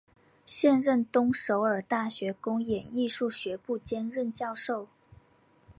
[0.47, 4.87] 现任东首尔大学公演艺术学部兼任教授。